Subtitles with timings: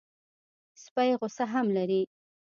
[0.83, 2.01] سپي غصه هم لري.